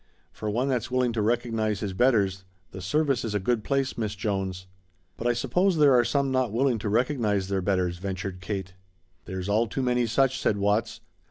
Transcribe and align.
For 0.31 0.49
one 0.49 0.67
that's 0.67 0.89
willing 0.89 1.13
to 1.13 1.21
recognize 1.21 1.81
his 1.81 1.93
betters, 1.93 2.43
the 2.71 2.81
service 2.81 3.23
is 3.23 3.35
a 3.35 3.39
good 3.39 3.63
place, 3.63 3.99
Miss 3.99 4.15
Jones." 4.15 4.65
"But 5.15 5.27
I 5.27 5.33
suppose 5.33 5.77
there 5.77 5.93
are 5.93 6.03
some 6.03 6.31
not 6.31 6.51
willing 6.51 6.79
to 6.79 6.89
recognize 6.89 7.49
their 7.49 7.61
betters," 7.61 7.99
ventured 7.99 8.41
Kate. 8.41 8.73
"There's 9.25 9.47
all 9.47 9.67
too 9.67 9.83
many 9.83 10.07
such," 10.07 10.39
said 10.39 10.57
Watts. 10.57 11.01